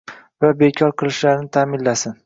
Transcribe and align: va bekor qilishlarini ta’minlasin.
va 0.45 0.49
bekor 0.63 0.95
qilishlarini 1.03 1.53
ta’minlasin. 1.59 2.19